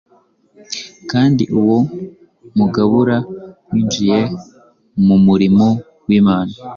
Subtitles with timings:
[1.11, 1.79] kandi uwo
[2.57, 3.17] mugabura
[3.71, 4.19] winjiye
[5.05, 5.67] mu murimo
[6.07, 6.53] w’imana